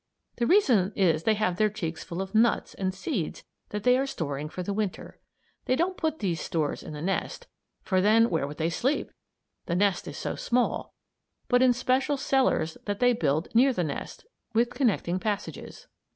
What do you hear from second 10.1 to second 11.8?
so small but in